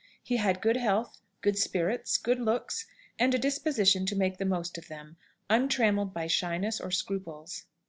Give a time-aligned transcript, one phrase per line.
[0.23, 2.87] He had good health, good spirits, good looks,
[3.19, 5.15] and a disposition to make the most of them,
[5.47, 7.65] untrammelled by shyness or scruples.